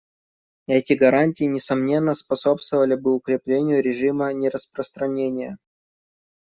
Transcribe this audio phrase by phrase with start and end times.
[0.65, 5.59] Эти гарантии, несомненно, способствовали бы укреплению режима нераспространения.